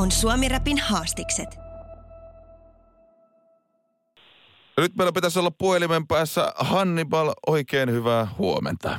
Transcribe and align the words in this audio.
On 0.00 0.10
Suomi 0.10 0.48
Rapin 0.48 0.78
haastikset. 0.78 1.48
Nyt 4.78 4.96
meillä 4.96 5.12
pitäisi 5.12 5.38
olla 5.38 5.50
puhelimen 5.50 6.06
päässä 6.06 6.52
Hannibal. 6.56 7.32
Oikein 7.46 7.90
hyvää 7.90 8.26
huomenta. 8.38 8.98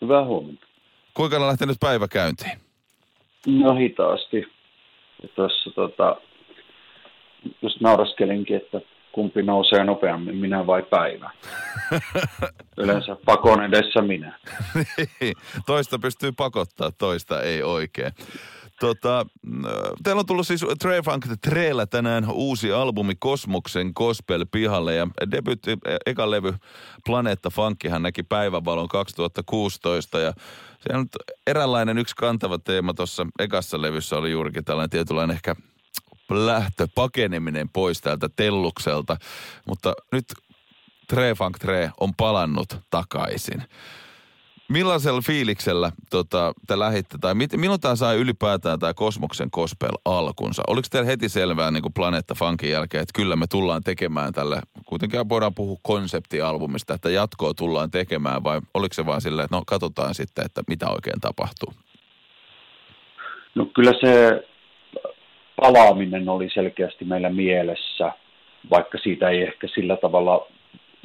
Hyvää 0.00 0.24
huomenta. 0.24 0.66
Kuinka 1.14 1.36
on 1.36 1.46
lähtenyt 1.46 1.76
päivä 1.80 2.08
käyntiin? 2.08 2.52
No 3.46 3.74
hitaasti. 3.74 4.36
Ja 5.22 5.28
Tuossa 5.28 5.70
tota, 5.70 6.16
just 7.62 7.80
nauraskelinkin, 7.80 8.56
että 8.56 8.80
kumpi 9.12 9.42
nousee 9.42 9.84
nopeammin, 9.84 10.36
minä 10.36 10.66
vai 10.66 10.82
päivä. 10.82 11.30
Yleensä 12.82 13.16
pakon 13.24 13.64
edessä 13.64 14.02
minä. 14.02 14.38
Niin, 15.20 15.34
toista 15.66 15.98
pystyy 15.98 16.32
pakottaa, 16.32 16.90
toista 16.98 17.42
ei 17.42 17.62
oikein. 17.62 18.12
Tota, 18.80 19.26
mm, 19.42 19.62
teillä 20.02 20.20
on 20.20 20.26
tullut 20.26 20.46
siis 20.46 20.64
Trey 20.78 21.02
Funk 21.02 21.26
Treellä 21.40 21.86
tänään 21.86 22.30
uusi 22.30 22.72
albumi 22.72 23.14
Kosmoksen 23.18 23.92
Gospel 23.94 24.46
pihalle 24.52 24.94
ja 24.94 25.06
debut, 25.30 25.58
eka 26.06 26.30
levy 26.30 26.54
Planeetta 27.06 27.50
Funkihan 27.50 28.02
näki 28.02 28.22
päivävalon 28.22 28.88
2016 28.88 30.20
ja 30.20 30.32
se 30.80 30.96
on 30.96 31.06
eräänlainen 31.46 31.98
yksi 31.98 32.16
kantava 32.16 32.58
teema 32.58 32.94
tuossa 32.94 33.26
ekassa 33.38 33.82
levyssä 33.82 34.16
oli 34.16 34.30
juurikin 34.30 34.64
tällainen 34.64 34.90
tietynlainen 34.90 35.34
ehkä 35.34 35.56
lähtö, 36.30 36.88
pakeneminen 36.94 37.68
pois 37.68 38.00
täältä 38.00 38.28
tellukselta, 38.36 39.16
mutta 39.66 39.94
nyt 40.12 40.24
Tre 41.08 41.34
Funk 41.34 41.58
Tre 41.58 41.90
on 42.00 42.14
palannut 42.14 42.78
takaisin. 42.90 43.62
Millaisella 44.70 45.20
fiiliksellä 45.20 45.92
tota, 46.10 46.52
te 46.66 46.78
lähditte, 46.78 47.18
tai 47.20 47.34
mit, 47.34 47.52
milloin 47.56 47.80
tämä 47.80 47.96
sai 47.96 48.16
ylipäätään 48.16 48.78
tämä 48.78 48.94
Kosmoksen 48.94 49.48
Gospel 49.52 49.92
alkunsa? 50.04 50.62
Oliko 50.66 50.88
teillä 50.90 51.06
heti 51.06 51.28
selvää 51.28 51.70
niin 51.70 51.82
kuin 51.82 51.92
Planeetta 51.92 52.34
Funkin 52.34 52.70
jälkeen, 52.70 53.02
että 53.02 53.12
kyllä 53.16 53.36
me 53.36 53.46
tullaan 53.46 53.82
tekemään 53.84 54.32
tälle, 54.32 54.60
kuitenkin 54.86 55.28
voidaan 55.28 55.54
puhua 55.54 55.78
konseptialbumista, 55.82 56.94
että 56.94 57.10
jatkoa 57.10 57.54
tullaan 57.54 57.90
tekemään, 57.90 58.44
vai 58.44 58.60
oliko 58.74 58.94
se 58.94 59.06
vaan 59.06 59.20
silleen, 59.20 59.44
että 59.44 59.56
no 59.56 59.62
katsotaan 59.66 60.14
sitten, 60.14 60.46
että 60.46 60.62
mitä 60.68 60.86
oikein 60.88 61.20
tapahtuu? 61.20 61.72
No 63.54 63.66
kyllä 63.74 63.92
se 64.00 64.42
palaaminen 65.56 66.28
oli 66.28 66.48
selkeästi 66.54 67.04
meillä 67.04 67.30
mielessä, 67.30 68.12
vaikka 68.70 68.98
siitä 68.98 69.28
ei 69.28 69.42
ehkä 69.42 69.68
sillä 69.74 69.96
tavalla 69.96 70.46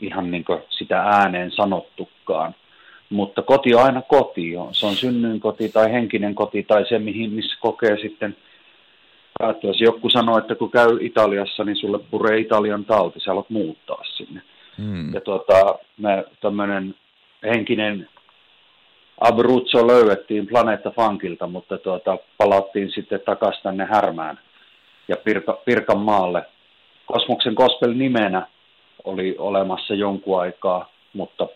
ihan 0.01 0.31
niin 0.31 0.45
sitä 0.69 1.01
ääneen 1.01 1.51
sanottukaan. 1.51 2.55
Mutta 3.09 3.41
koti 3.41 3.75
on 3.75 3.83
aina 3.83 4.01
koti. 4.01 4.53
Se 4.71 4.85
on 4.85 4.95
synnyinkoti 4.95 5.69
tai 5.69 5.91
henkinen 5.91 6.35
koti 6.35 6.63
tai 6.63 6.85
se, 6.89 6.99
mihin, 6.99 7.31
missä 7.31 7.57
kokee 7.59 7.97
sitten 8.01 8.37
päättyväsi. 9.39 9.83
Joku 9.83 10.09
sanoo, 10.09 10.37
että 10.37 10.55
kun 10.55 10.71
käy 10.71 10.97
Italiassa, 11.01 11.63
niin 11.63 11.75
sulle 11.75 11.99
puree 11.99 12.39
Italian 12.39 12.85
tauti, 12.85 13.19
sä 13.19 13.31
haluat 13.31 13.49
muuttaa 13.49 14.03
sinne. 14.17 14.41
Hmm. 14.77 15.13
Ja 15.13 15.21
tuota, 15.21 15.79
me 15.97 16.25
tämmöinen 16.41 16.95
henkinen 17.43 18.09
Abruzzo 19.21 19.87
löydettiin 19.87 20.47
Planeetta 20.47 20.91
Funkilta, 20.91 21.47
mutta 21.47 21.77
tuota, 21.77 22.17
palattiin 22.37 22.91
sitten 22.91 23.21
takaisin 23.25 23.63
tänne 23.63 23.85
Härmään 23.85 24.39
ja 25.07 25.15
Pirka, 25.23 25.61
Pirkanmaalle. 25.65 26.45
Kosmoksen 27.05 27.53
Gospel 27.53 27.93
nimenä 27.93 28.47
oli 29.03 29.35
olemassa 29.37 29.93
jonkun 29.93 30.41
aikaa, 30.41 30.89
mutta 31.13 31.47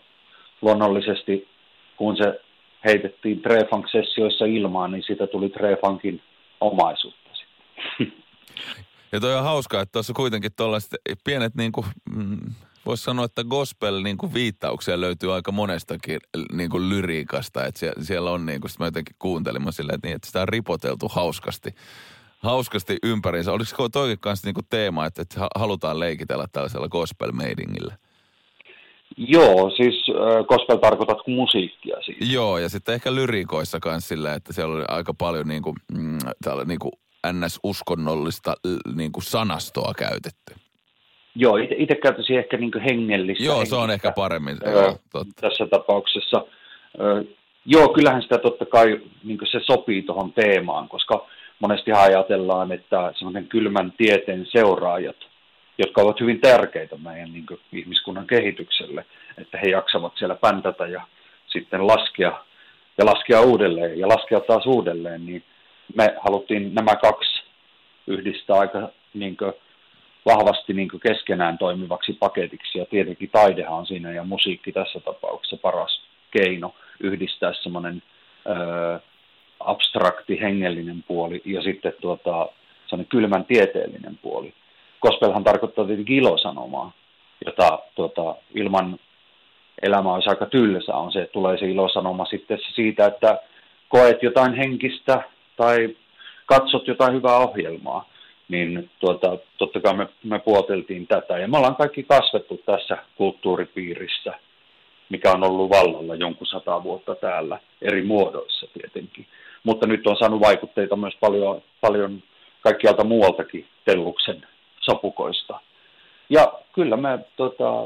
luonnollisesti 0.62 1.48
kun 1.96 2.16
se 2.16 2.40
heitettiin 2.84 3.42
Trefunk-sessioissa 3.42 4.44
ilmaan, 4.44 4.92
niin 4.92 5.02
siitä 5.06 5.26
tuli 5.26 5.48
Trefunkin 5.48 6.22
omaisuutta 6.60 7.30
sitten. 7.32 8.12
Ja 9.12 9.20
toi 9.20 9.34
on 9.34 9.44
hauskaa, 9.44 9.82
että 9.82 9.92
tuossa 9.92 10.12
kuitenkin 10.12 10.50
tuollaiset 10.56 10.90
pienet 11.24 11.54
niin 11.54 11.72
kuin, 11.72 11.86
mm, 12.14 12.54
voisi 12.86 13.04
sanoa, 13.04 13.24
että 13.24 13.44
gospel 13.44 14.02
niin 14.02 14.18
kuin 14.18 14.32
löytyy 14.96 15.34
aika 15.34 15.52
monestakin 15.52 16.20
niin 16.52 16.70
kuin 16.70 16.88
lyriikasta. 16.88 17.64
Että 17.64 17.80
siellä, 17.80 18.04
siellä 18.04 18.30
on 18.30 18.46
niin 18.46 18.60
kuin, 18.60 18.70
mä 18.78 18.86
jotenkin 18.86 19.16
kuuntelin 19.18 19.72
silleen, 19.72 19.94
että, 19.94 20.08
niin, 20.08 20.16
että 20.16 20.26
sitä 20.26 20.40
on 20.40 20.48
ripoteltu 20.48 21.08
hauskasti 21.08 21.70
hauskasti 22.38 22.96
ympäriinsä. 23.02 23.52
Olisiko 23.52 23.88
toikin 23.88 24.20
kanssa 24.20 24.46
niinku 24.46 24.62
teema, 24.70 25.06
että, 25.06 25.22
että 25.22 25.48
halutaan 25.56 26.00
leikitellä 26.00 26.46
tällaisella 26.52 26.88
gospel-meidingillä? 26.88 27.94
Joo, 29.16 29.70
siis 29.76 29.94
äh, 30.08 30.46
gospel 30.46 30.76
tarkoitat 30.76 31.18
musiikkia 31.26 31.96
siis. 32.04 32.32
Joo, 32.32 32.58
ja 32.58 32.68
sitten 32.68 32.94
ehkä 32.94 33.14
lyriikoissa 33.14 33.80
kanssa 33.80 34.08
sillä, 34.08 34.34
että 34.34 34.52
siellä 34.52 34.76
oli 34.76 34.84
aika 34.88 35.14
paljon 35.14 35.48
niinku, 35.48 35.74
mm, 35.98 36.18
täällä 36.44 36.64
niinku 36.64 36.90
NS-uskonnollista 37.26 38.54
niinku 38.94 39.20
sanastoa 39.20 39.92
käytetty. 39.98 40.54
Joo, 41.34 41.56
itse 41.56 41.94
käytäisin 41.94 42.38
ehkä 42.38 42.56
niinku 42.56 42.78
hengellistä. 42.78 43.44
Joo, 43.44 43.64
se 43.64 43.76
on 43.76 43.90
ehkä 43.90 44.12
paremmin. 44.12 44.56
Öö, 44.66 44.72
joo, 44.72 44.96
totta. 45.12 45.40
Tässä 45.40 45.66
tapauksessa. 45.66 46.44
Öö, 47.00 47.24
joo, 47.66 47.88
kyllähän 47.88 48.22
sitä 48.22 48.38
totta 48.38 48.66
kai 48.66 49.00
niinku 49.24 49.44
se 49.46 49.60
sopii 49.62 50.02
tuohon 50.02 50.32
teemaan, 50.32 50.88
koska 50.88 51.26
monesti 51.58 51.92
ajatellaan, 51.92 52.72
että 52.72 53.12
semmoinen 53.18 53.48
kylmän 53.48 53.92
tieteen 53.96 54.46
seuraajat, 54.52 55.16
jotka 55.80 56.02
ovat 56.02 56.20
hyvin 56.20 56.40
tärkeitä 56.40 56.96
meidän 56.96 57.32
niin 57.32 57.46
kuin, 57.46 57.60
ihmiskunnan 57.72 58.26
kehitykselle, 58.26 59.04
että 59.38 59.58
he 59.58 59.68
jaksavat 59.68 60.12
siellä 60.16 60.34
päntätä 60.34 60.86
ja 60.86 61.02
sitten 61.46 61.86
laskea 61.86 62.44
ja 62.98 63.06
laskea 63.06 63.40
uudelleen 63.40 63.98
ja 63.98 64.08
laskea 64.08 64.40
taas 64.40 64.66
uudelleen, 64.66 65.26
niin 65.26 65.44
me 65.94 66.14
haluttiin 66.18 66.74
nämä 66.74 66.96
kaksi 66.96 67.42
yhdistää 68.06 68.58
aika 68.58 68.88
niin 69.14 69.36
kuin, 69.36 69.52
vahvasti 70.26 70.72
niin 70.72 70.88
kuin 70.88 71.00
keskenään 71.00 71.58
toimivaksi 71.58 72.12
paketiksi. 72.12 72.78
Ja 72.78 72.86
tietenkin 72.86 73.30
taidehan 73.30 73.78
on 73.78 73.86
siinä 73.86 74.12
ja 74.12 74.24
musiikki 74.24 74.72
tässä 74.72 75.00
tapauksessa 75.00 75.56
paras 75.56 76.02
keino 76.30 76.74
yhdistää 77.00 77.52
semmoinen 77.62 78.02
abstrakti 79.60 80.40
hengellinen 80.40 81.04
puoli 81.08 81.42
ja 81.44 81.62
sitten 81.62 81.92
tuota, 82.00 82.48
kylmän 83.08 83.44
tieteellinen 83.44 84.18
puoli. 84.22 84.54
Gospelhan 85.02 85.44
tarkoittaa 85.44 85.86
tietenkin 85.86 86.16
ilosanomaa, 86.16 86.92
jota 87.46 87.78
tuota, 87.94 88.34
ilman 88.54 88.98
elämä 89.82 90.14
olisi 90.14 90.28
aika 90.28 90.46
tylsä, 90.46 90.96
on 90.96 91.12
se, 91.12 91.28
tulee 91.32 91.58
se 91.58 91.70
ilosanoma 91.70 92.24
sitten 92.24 92.58
siitä, 92.74 93.06
että 93.06 93.38
koet 93.88 94.22
jotain 94.22 94.54
henkistä 94.54 95.22
tai 95.56 95.96
katsot 96.46 96.86
jotain 96.86 97.14
hyvää 97.14 97.36
ohjelmaa, 97.36 98.08
niin 98.48 98.90
tuota, 98.98 99.38
totta 99.58 99.80
kai 99.80 99.96
me, 99.96 100.08
me 100.24 100.38
puoteltiin 100.38 101.06
tätä. 101.06 101.38
Ja 101.38 101.48
me 101.48 101.56
ollaan 101.56 101.76
kaikki 101.76 102.02
kasvettu 102.02 102.56
tässä 102.66 102.98
kulttuuripiirissä, 103.16 104.32
mikä 105.08 105.32
on 105.32 105.44
ollut 105.44 105.70
vallalla 105.70 106.14
jonkun 106.14 106.46
sata 106.46 106.82
vuotta 106.82 107.14
täällä, 107.14 107.58
eri 107.82 108.02
muodoissa 108.02 108.66
tietenkin 108.74 109.26
mutta 109.64 109.86
nyt 109.86 110.06
on 110.06 110.16
saanut 110.16 110.40
vaikutteita 110.40 110.96
myös 110.96 111.14
paljon, 111.20 111.62
paljon 111.80 112.22
kaikkialta 112.60 113.04
muualtakin 113.04 113.66
Telluksen 113.84 114.46
sopukoista. 114.90 115.60
Ja 116.30 116.52
kyllä 116.72 116.96
me 116.96 117.18
tota, 117.36 117.82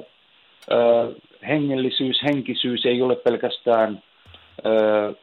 ö, 0.72 1.14
hengellisyys, 1.48 2.22
henkisyys 2.22 2.86
ei 2.86 3.02
ole 3.02 3.16
pelkästään 3.16 4.02
ö, 4.66 5.14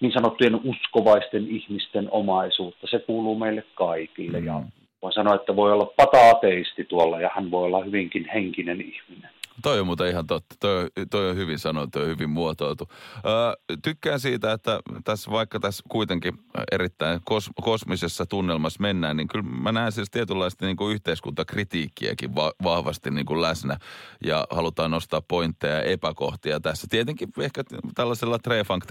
niin 0.00 0.12
sanottujen 0.12 0.60
uskovaisten 0.64 1.48
ihmisten 1.48 2.08
omaisuutta. 2.10 2.86
Se 2.90 2.98
kuuluu 2.98 3.38
meille 3.38 3.64
kaikille. 3.74 4.40
Mm. 4.40 4.46
Ja 4.46 4.62
voin 5.02 5.12
sanoa, 5.12 5.34
että 5.34 5.56
voi 5.56 5.72
olla 5.72 5.92
pata-ateisti 5.96 6.84
tuolla 6.84 7.20
ja 7.20 7.30
hän 7.34 7.50
voi 7.50 7.64
olla 7.64 7.84
hyvinkin 7.84 8.30
henkinen 8.34 8.80
ihminen. 8.80 9.30
Toi 9.62 9.80
on 9.80 9.86
muuten 9.86 10.08
ihan 10.08 10.26
totta. 10.26 10.54
Toi, 10.60 10.88
toi 11.10 11.30
on 11.30 11.36
hyvin 11.36 11.58
sanottu, 11.58 11.98
on 11.98 12.06
hyvin 12.06 12.30
muotoiltu. 12.30 12.88
Öö, 13.26 13.76
tykkään 13.82 14.20
siitä, 14.20 14.52
että 14.52 14.80
tässä 15.04 15.30
vaikka 15.30 15.60
tässä 15.60 15.82
kuitenkin 15.88 16.34
erittäin 16.72 17.20
kos, 17.24 17.50
kosmisessa 17.62 18.26
tunnelmassa 18.26 18.80
mennään, 18.80 19.16
niin 19.16 19.28
kyllä 19.28 19.44
mä 19.44 19.72
näen 19.72 19.92
siis 19.92 20.10
tietynlaista 20.10 20.66
niin 20.66 20.76
kuin 20.76 20.94
yhteiskuntakritiikkiäkin 20.94 22.34
va, 22.34 22.52
vahvasti 22.62 23.10
niin 23.10 23.26
kuin 23.26 23.42
läsnä 23.42 23.78
ja 24.24 24.46
halutaan 24.50 24.90
nostaa 24.90 25.22
pointteja 25.28 25.74
ja 25.74 25.82
epäkohtia 25.82 26.60
tässä. 26.60 26.86
Tietenkin 26.90 27.28
ehkä 27.40 27.62
tällaisella 27.94 28.38
Trefunk 28.38 28.84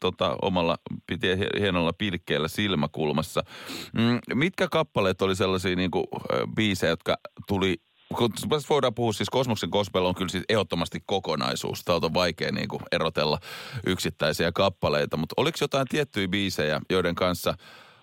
tota, 0.00 0.36
omalla 0.42 0.78
hienolla 1.58 1.92
pilkkeellä 1.92 2.48
silmäkulmassa. 2.48 3.42
Mm, 3.92 4.18
mitkä 4.34 4.68
kappaleet 4.68 5.22
oli 5.22 5.36
sellaisia 5.36 5.76
niin 5.76 5.90
kuin, 5.90 6.04
biisejä, 6.54 6.90
jotka 6.90 7.16
tuli 7.48 7.76
kun 8.16 8.32
voidaan 8.70 8.94
puhua, 8.94 9.12
siis 9.12 9.30
Kosmoksen 9.30 9.68
Gospel 9.68 10.04
on 10.04 10.14
kyllä 10.14 10.28
siis 10.28 10.44
ehdottomasti 10.48 11.02
kokonaisuus. 11.06 11.84
Tämä 11.84 11.98
on 12.02 12.14
vaikea 12.14 12.52
niin 12.52 12.68
kuin 12.68 12.82
erotella 12.92 13.38
yksittäisiä 13.86 14.52
kappaleita, 14.52 15.16
mutta 15.16 15.34
oliko 15.36 15.58
jotain 15.60 15.86
tiettyjä 15.90 16.28
biisejä, 16.28 16.80
joiden 16.90 17.14
kanssa 17.14 17.54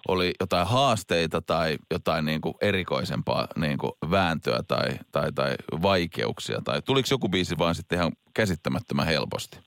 oli 0.07 0.33
jotain 0.39 0.67
haasteita 0.67 1.41
tai 1.41 1.77
jotain 1.91 2.25
niin 2.25 2.41
kuin 2.41 2.53
erikoisempaa 2.61 3.47
niin 3.55 3.77
kuin 3.77 3.91
vääntöä 4.11 4.59
tai, 4.67 4.89
tai, 5.11 5.31
tai 5.31 5.55
vaikeuksia? 5.81 6.61
Tai 6.63 6.81
tuliko 6.81 7.07
joku 7.11 7.29
biisi 7.29 7.57
vaan 7.57 7.75
sitten 7.75 7.97
ihan 7.97 8.11
käsittämättömän 8.33 9.05
helposti? 9.05 9.64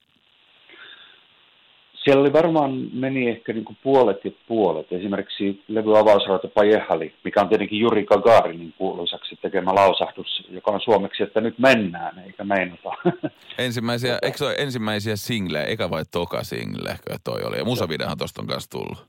Siellä 2.09 2.21
oli 2.21 2.33
varmaan 2.33 2.87
meni 2.93 3.29
ehkä 3.29 3.53
niin 3.53 3.65
kuin 3.65 3.77
puolet 3.83 4.25
ja 4.25 4.31
puolet. 4.49 4.93
Esimerkiksi 4.93 5.63
levy 5.69 5.99
avausrauta 5.99 6.49
Pajehali, 6.49 7.15
mikä 7.25 7.41
on 7.41 7.49
tietenkin 7.49 7.81
Juri 7.81 8.05
Gagarinin 8.05 8.75
kuuluisaksi 8.79 9.39
tekemä 9.43 9.75
lausahdus, 9.75 10.47
joka 10.51 10.71
on 10.71 10.81
suomeksi, 10.81 11.23
että 11.23 11.41
nyt 11.41 11.59
mennään, 11.59 12.19
eikä 12.19 12.45
meinata. 12.45 12.91
Ensimmäisiä, 13.59 14.19
eikö 14.23 14.39
se 14.39 14.45
ole 14.45 14.55
ensimmäisiä 14.59 15.17
singlejä, 15.17 15.65
eikä 15.65 15.91
vai 15.91 16.03
toka 16.11 16.43
single, 16.43 16.97
toi 17.25 17.43
oli? 17.45 17.59
Ja 17.59 17.65
musavideohan 17.65 18.19
tuosta 18.19 18.43
on 18.43 18.49
kanssa 18.49 18.71
tullut. 18.71 19.07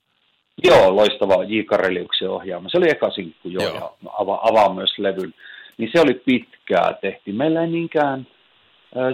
Joo, 0.63 0.95
loistava 0.95 1.43
J. 1.43 1.61
Kareliuksen 1.61 2.29
ohjaama. 2.29 2.69
Se 2.69 2.77
oli 2.77 2.89
eka 2.89 3.11
sinkku 3.11 3.49
jo, 3.49 3.61
joo. 3.61 3.75
ja 3.75 3.91
avaa, 4.19 4.49
avaa 4.49 4.73
myös 4.73 4.97
levyn. 4.97 5.33
Niin 5.77 5.89
se 5.93 6.01
oli 6.01 6.13
pitkää 6.13 6.93
tehty. 7.01 7.31
Meillä 7.31 7.61
ei 7.61 7.67
niinkään 7.67 8.27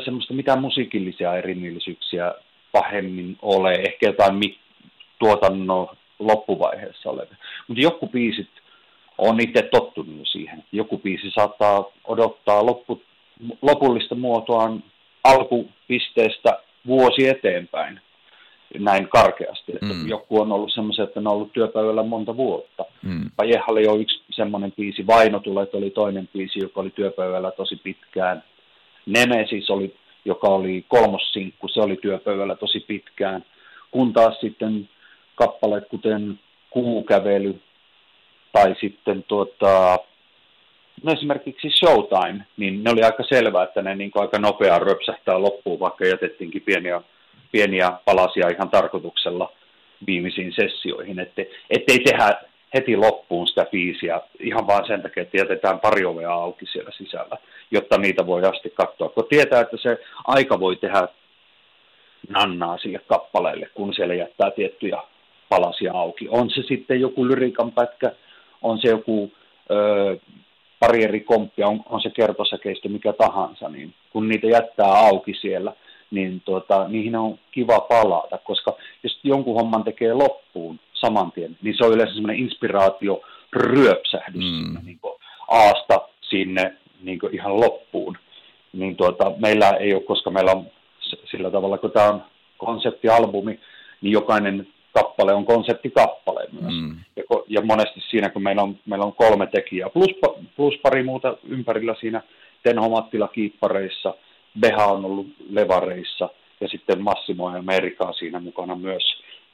semmoista 0.05 0.33
mitään 0.33 0.61
musiikillisia 0.61 1.37
erimielisyyksiä 1.37 2.33
pahemmin 2.75 3.37
ole, 3.41 3.71
ehkä 3.71 4.05
jotain 4.05 4.35
mi- 4.35 4.59
tuotannon 5.19 5.87
loppuvaiheessa 6.19 7.09
olevia. 7.09 7.37
Mutta 7.67 7.83
joku 7.83 8.07
biisit 8.07 8.49
on 9.17 9.39
itse 9.39 9.61
tottunut 9.61 10.17
jo 10.17 10.25
siihen. 10.25 10.63
Joku 10.71 10.97
biisi 10.97 11.31
saattaa 11.31 11.85
odottaa 12.03 12.65
loppu, 12.65 13.01
lopullista 13.61 14.15
muotoaan 14.15 14.83
alkupisteestä 15.23 16.59
vuosi 16.87 17.27
eteenpäin 17.27 17.99
näin 18.79 19.07
karkeasti. 19.07 19.71
Että 19.71 19.93
mm. 19.93 20.07
Joku 20.07 20.41
on 20.41 20.51
ollut 20.51 20.73
semmoisia, 20.73 21.03
että 21.03 21.21
ne 21.21 21.29
on 21.29 21.35
ollut 21.35 21.53
työpäivällä 21.53 22.03
monta 22.03 22.37
vuotta. 22.37 22.85
Mm. 23.03 23.31
Pajehali 23.35 23.87
on 23.87 24.01
yksi 24.01 24.21
semmoinen 24.31 24.71
biisi, 24.71 25.07
Vaino 25.07 25.39
tulee, 25.39 25.67
oli 25.73 25.89
toinen 25.89 26.29
biisi, 26.33 26.59
joka 26.59 26.81
oli 26.81 26.89
työpäivällä 26.89 27.51
tosi 27.51 27.75
pitkään. 27.75 28.43
Nemesis 29.05 29.69
oli 29.69 29.95
joka 30.25 30.47
oli 30.47 30.85
kolmossinkku, 30.87 31.67
se 31.67 31.79
oli 31.79 31.95
työpöydällä 31.95 32.55
tosi 32.55 32.79
pitkään, 32.79 33.45
kun 33.91 34.13
taas 34.13 34.39
sitten 34.39 34.89
kappaleet 35.35 35.87
kuten 35.87 36.39
Kuukävely 36.69 37.59
tai 38.51 38.75
sitten 38.81 39.23
tuota, 39.23 39.99
no 41.03 41.11
esimerkiksi 41.11 41.69
Showtime, 41.69 42.45
niin 42.57 42.83
ne 42.83 42.91
oli 42.91 43.03
aika 43.03 43.23
selvää, 43.23 43.63
että 43.63 43.81
ne 43.81 43.95
niin 43.95 44.11
aika 44.15 44.39
nopeaa 44.39 44.79
röpsähtää 44.79 45.41
loppuun, 45.41 45.79
vaikka 45.79 46.05
jätettiinkin 46.05 46.61
pieniä, 46.61 47.01
pieniä 47.51 47.91
palasia 48.05 48.49
ihan 48.49 48.69
tarkoituksella 48.69 49.51
viimeisiin 50.07 50.53
sessioihin, 50.53 51.19
että 51.19 51.41
ettei 51.69 51.99
tehdä 51.99 52.41
heti 52.75 52.97
loppuun 52.97 53.47
sitä 53.47 53.65
biisiä 53.71 54.21
ihan 54.39 54.67
vain 54.67 54.87
sen 54.87 55.01
takia, 55.01 55.23
että 55.23 55.37
jätetään 55.37 55.79
pari 55.79 56.05
ovea 56.05 56.33
auki 56.33 56.65
siellä 56.65 56.91
sisällä, 56.97 57.37
jotta 57.71 57.97
niitä 57.97 58.27
voi 58.27 58.41
asti 58.41 58.69
katsoa. 58.69 59.09
Kun 59.09 59.27
tietää, 59.29 59.61
että 59.61 59.77
se 59.77 59.97
aika 60.27 60.59
voi 60.59 60.75
tehdä 60.75 61.07
nannaa 62.29 62.77
sille 62.77 62.99
kappaleelle, 63.07 63.69
kun 63.73 63.93
siellä 63.93 64.13
jättää 64.13 64.51
tiettyjä 64.51 65.01
palasia 65.49 65.93
auki. 65.93 66.27
On 66.29 66.49
se 66.49 66.61
sitten 66.67 67.01
joku 67.01 67.27
lyrikan 67.27 67.71
pätkä, 67.71 68.11
on 68.61 68.79
se 68.81 68.87
joku 68.87 69.31
ö, 69.71 70.17
pari 70.79 71.03
eri 71.03 71.19
komppia, 71.19 71.67
on, 71.67 71.83
on 71.89 72.01
se 72.01 72.09
kertosäkeistä 72.09 72.89
mikä 72.89 73.13
tahansa, 73.13 73.69
niin 73.69 73.93
kun 74.09 74.27
niitä 74.27 74.47
jättää 74.47 74.91
auki 74.91 75.33
siellä, 75.33 75.73
niin 76.11 76.41
tuota, 76.45 76.87
niihin 76.87 77.15
on 77.15 77.39
kiva 77.51 77.79
palata, 77.79 78.37
koska 78.37 78.77
jos 79.03 79.19
jonkun 79.23 79.55
homman 79.55 79.83
tekee 79.83 80.13
loppuun, 80.13 80.79
saman 81.05 81.31
tien, 81.31 81.57
niin 81.61 81.77
se 81.77 81.85
on 81.85 81.93
yleensä 81.93 82.13
semmoinen 82.13 82.39
inspiraatio 82.39 83.21
ryöpsähdys 83.53 84.43
mm. 84.43 84.63
sinne, 84.63 84.79
niin 84.83 84.99
kuin 85.01 85.13
aasta 85.47 86.01
sinne 86.21 86.73
niin 87.01 87.19
kuin 87.19 87.35
ihan 87.35 87.59
loppuun. 87.59 88.17
Niin 88.73 88.95
tuota, 88.95 89.31
meillä 89.37 89.69
ei 89.69 89.93
ole, 89.93 90.03
koska 90.03 90.31
meillä 90.31 90.51
on 90.51 90.65
sillä 91.31 91.51
tavalla, 91.51 91.77
kun 91.77 91.91
tämä 91.91 92.09
on 92.09 92.23
konseptialbumi, 92.57 93.59
niin 94.01 94.11
jokainen 94.11 94.67
kappale 94.93 95.33
on 95.33 95.45
konseptikappale 95.45 96.47
myös. 96.51 96.73
Mm. 96.73 96.95
Ja, 97.15 97.23
ja 97.47 97.61
monesti 97.61 98.01
siinä, 98.09 98.29
kun 98.29 98.43
meillä 98.43 98.61
on, 98.61 98.79
meillä 98.85 99.05
on 99.05 99.13
kolme 99.13 99.47
tekijää, 99.47 99.89
plus, 99.89 100.09
plus 100.55 100.73
pari 100.83 101.03
muuta 101.03 101.37
ympärillä 101.47 101.95
siinä 101.99 102.21
Tenho 102.63 102.89
Mattila 102.89 103.27
kiippareissa, 103.27 104.13
Beha 104.59 104.85
on 104.85 105.05
ollut 105.05 105.27
levareissa 105.49 106.29
ja 106.61 106.67
sitten 106.67 107.01
Massimo 107.01 107.51
ja 107.51 107.59
Amerika 107.59 108.13
siinä 108.13 108.39
mukana 108.39 108.75
myös 108.75 109.03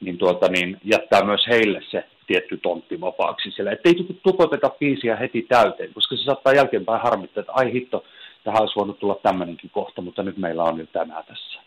niin, 0.02 0.18
tuota, 0.18 0.48
niin 0.48 0.80
jättää 0.84 1.24
myös 1.24 1.46
heille 1.48 1.80
se 1.90 2.04
tietty 2.26 2.56
tontti 2.56 3.00
vapaaksi 3.00 3.50
siellä. 3.50 3.72
Että 3.72 3.88
ei 3.88 4.18
tukoteta 4.22 4.70
biisiä 4.80 5.16
heti 5.16 5.42
täyteen, 5.42 5.94
koska 5.94 6.16
se 6.16 6.22
saattaa 6.22 6.54
jälkeenpäin 6.54 7.02
harmittaa, 7.02 7.40
että 7.40 7.52
ai 7.52 7.72
hitto, 7.72 8.04
tähän 8.44 8.60
olisi 8.60 8.76
voinut 8.76 8.98
tulla 8.98 9.20
tämmöinenkin 9.22 9.70
kohta, 9.70 10.02
mutta 10.02 10.22
nyt 10.22 10.36
meillä 10.36 10.64
on 10.64 10.78
jo 10.78 10.86
tänään 10.86 11.24
tässä. 11.24 11.60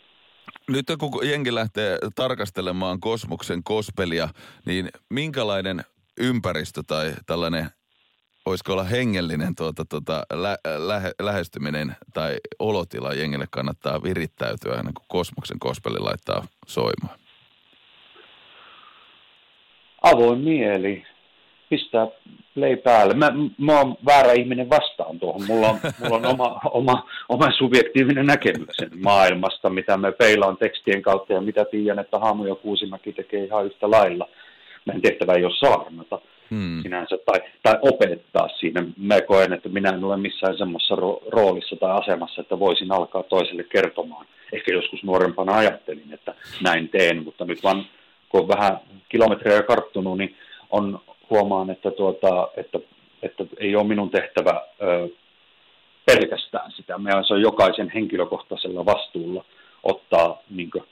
Nyt 0.67 0.85
kun 0.99 1.27
jengi 1.29 1.55
lähtee 1.55 1.97
tarkastelemaan 2.15 2.99
kosmoksen 2.99 3.63
kospelia, 3.63 4.29
niin 4.65 4.89
minkälainen 5.09 5.81
ympäristö 6.19 6.81
tai 6.87 7.13
tällainen, 7.25 7.69
voisiko 8.45 8.71
olla 8.73 8.83
hengellinen 8.83 9.55
tuota, 9.55 9.85
tuota, 9.85 10.23
lä, 10.33 10.57
lähe, 10.77 11.11
lähestyminen 11.21 11.95
tai 12.13 12.35
olotila 12.59 13.13
jengille 13.13 13.45
kannattaa 13.51 14.03
virittäytyä 14.03 14.75
ennen 14.75 14.93
kuin 14.93 15.05
kosmoksen 15.07 15.59
kospeli 15.59 15.99
laittaa 15.99 16.47
soimaan? 16.67 17.24
Avoin 20.05 20.39
mieli, 20.39 21.03
pistää 21.69 22.07
play 22.55 22.75
päälle. 22.75 23.13
Mä, 23.13 23.31
mä 23.57 23.79
oon 23.79 23.97
väärä 24.05 24.33
ihminen 24.33 24.69
vastaan 24.69 25.19
tuohon. 25.19 25.41
Mulla 25.47 25.69
on, 25.69 25.79
mulla 26.03 26.15
on 26.15 26.25
oma, 26.25 26.61
oma, 26.71 27.09
oma 27.29 27.51
subjektiivinen 27.57 28.25
näkemyksen 28.25 28.89
maailmasta, 29.03 29.69
mitä 29.69 29.97
me 29.97 30.11
peilaan 30.11 30.57
tekstien 30.57 31.01
kautta 31.01 31.33
ja 31.33 31.41
mitä 31.41 31.65
tiedän, 31.65 31.99
että 31.99 32.19
Haamu 32.19 32.45
ja 32.45 32.55
Kuusimäki 32.55 33.13
tekee 33.13 33.43
ihan 33.43 33.65
yhtä 33.65 33.91
lailla. 33.91 34.29
Meidän 34.85 35.01
tehtävä 35.01 35.33
ei 35.33 35.45
ole 35.45 35.55
saarnata 35.55 36.19
hmm. 36.49 36.81
sinänsä 36.81 37.17
tai, 37.25 37.39
tai 37.63 37.75
opettaa 37.81 38.47
siinä. 38.59 38.83
Mä 38.97 39.21
koen, 39.21 39.53
että 39.53 39.69
minä 39.69 39.89
en 39.89 40.03
ole 40.03 40.17
missään 40.17 40.57
semmoisessa 40.57 40.95
ro- 40.95 41.29
roolissa 41.31 41.75
tai 41.75 41.91
asemassa, 41.91 42.41
että 42.41 42.59
voisin 42.59 42.91
alkaa 42.91 43.23
toiselle 43.23 43.63
kertomaan. 43.63 44.25
Ehkä 44.53 44.73
joskus 44.73 45.03
nuorempana 45.03 45.57
ajattelin, 45.57 46.13
että 46.13 46.33
näin 46.63 46.89
teen, 46.89 47.23
mutta 47.23 47.45
nyt 47.45 47.63
vaan 47.63 47.85
kun 48.29 48.41
on 48.41 48.47
vähän 48.47 48.79
kilometrejä 49.09 49.63
karttunut, 49.63 50.17
niin 50.17 50.35
on, 50.69 50.99
huomaan, 51.29 51.69
että, 51.69 51.91
tuota, 51.91 52.47
että, 52.57 52.79
että 53.21 53.45
ei 53.57 53.75
ole 53.75 53.87
minun 53.87 54.09
tehtävä 54.09 54.61
ö, 54.81 55.09
pelkästään 56.05 56.71
sitä. 56.71 56.97
Meidän 56.97 57.25
se 57.25 57.33
on 57.33 57.41
jokaisen 57.41 57.91
henkilökohtaisella 57.95 58.85
vastuulla 58.85 59.45
ottaa 59.83 60.41
niin 60.49 60.71
kuin, 60.71 60.83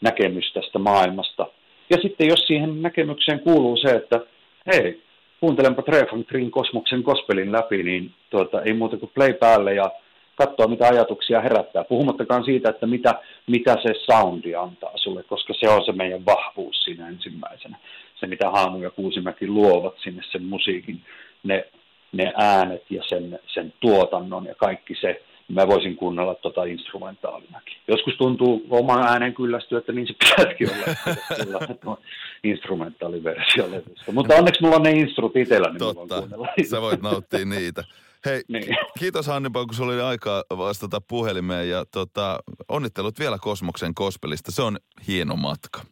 näkemys 0.00 0.52
tästä 0.52 0.78
maailmasta. 0.78 1.46
Ja 1.90 1.96
sitten 2.02 2.26
jos 2.26 2.46
siihen 2.46 2.82
näkemykseen 2.82 3.40
kuuluu 3.40 3.76
se, 3.76 3.90
että 3.90 4.20
hei, 4.66 5.02
kuuntelenpa 5.40 5.82
Trefan 5.82 6.24
Trin 6.24 6.50
Kosmoksen 6.50 7.02
kospelin 7.02 7.52
läpi, 7.52 7.82
niin 7.82 8.14
tuota, 8.30 8.62
ei 8.62 8.72
muuta 8.72 8.96
kuin 8.96 9.12
play 9.14 9.32
päälle 9.32 9.74
ja 9.74 9.90
katsoa, 10.38 10.66
mitä 10.66 10.88
ajatuksia 10.88 11.40
herättää. 11.40 11.84
Puhumattakaan 11.84 12.44
siitä, 12.44 12.70
että 12.70 12.86
mitä, 12.86 13.14
mitä 13.46 13.76
se 13.82 13.94
soundi 14.06 14.54
antaa 14.54 14.92
sulle, 14.96 15.22
koska 15.22 15.54
se 15.60 15.68
on 15.68 15.84
se 15.84 15.92
meidän 15.92 16.24
vahvuus 16.26 16.84
siinä 16.84 17.08
ensimmäisenä. 17.08 17.78
Se, 18.20 18.26
mitä 18.26 18.50
Haamu 18.50 18.78
ja 18.78 18.90
Kuusimäki 18.90 19.46
luovat 19.46 19.94
sinne 20.04 20.22
sen 20.32 20.42
musiikin, 20.42 21.00
ne, 21.42 21.66
ne 22.12 22.32
äänet 22.36 22.82
ja 22.90 23.02
sen, 23.06 23.38
sen 23.54 23.72
tuotannon 23.80 24.44
ja 24.44 24.54
kaikki 24.54 24.94
se, 25.00 25.22
mä 25.48 25.66
voisin 25.66 25.96
kuunnella 25.96 26.34
tota 26.34 26.64
instrumentaalinakin. 26.64 27.76
Joskus 27.88 28.14
tuntuu 28.14 28.66
oman 28.70 29.06
äänen 29.06 29.34
kyllästyä, 29.34 29.78
että 29.78 29.92
niin 29.92 30.06
se 30.06 30.14
pitäisikin 30.18 30.68
olla 30.70 31.96
instrumentaaliversio 32.44 33.70
levystä. 33.70 34.12
Mutta 34.12 34.34
onneksi 34.34 34.62
mulla 34.62 34.76
on 34.76 34.82
ne 34.82 34.90
instrut 34.90 35.36
itsellä, 35.36 35.68
niin 35.68 35.78
Totta, 35.78 36.22
sä 36.70 36.80
voit 36.80 37.02
nauttia 37.02 37.44
niitä. 37.44 37.84
Hei, 38.24 38.42
Niin. 38.48 38.76
kiitos 38.98 39.26
Hannibal, 39.26 39.66
kun 39.66 39.74
sulla 39.74 39.92
oli 39.92 40.00
aikaa 40.02 40.42
vastata 40.50 41.00
puhelimeen 41.00 41.70
ja 41.70 41.84
tota, 41.84 42.38
onnittelut 42.68 43.18
vielä 43.18 43.38
Kosmoksen 43.40 43.94
kospelista. 43.94 44.52
Se 44.52 44.62
on 44.62 44.78
hieno 45.08 45.36
matka. 45.36 45.84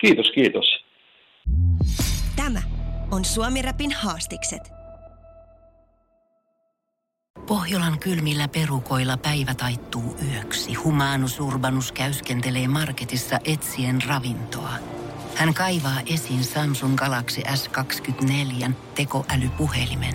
Kiitos, 0.00 0.30
kiitos. 0.34 0.84
Tämä 2.36 2.62
on 3.10 3.24
Suomi 3.24 3.62
Rapin 3.62 3.92
haastikset. 3.92 4.72
Pohjolan 7.46 7.98
kylmillä 7.98 8.48
perukoilla 8.48 9.16
päivä 9.16 9.54
taittuu 9.54 10.16
yöksi. 10.32 10.74
Humanus 10.74 11.40
Urbanus 11.40 11.92
käyskentelee 11.92 12.68
marketissa 12.68 13.38
etsien 13.44 13.98
ravintoa. 14.08 14.72
Hän 15.34 15.54
kaivaa 15.54 16.00
esiin 16.14 16.44
Samsung 16.44 16.96
Galaxy 16.96 17.40
S24 17.40 18.70
tekoälypuhelimen, 18.94 20.14